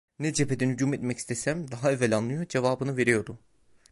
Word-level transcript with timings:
Ne 0.19 0.33
cepheden 0.33 0.69
hücum 0.69 0.93
etmek 0.93 1.17
istesem 1.17 1.71
daha 1.71 1.91
evvel 1.91 2.17
anlıyor, 2.17 2.45
cevabını 2.47 2.97
veriyordu. 2.97 3.39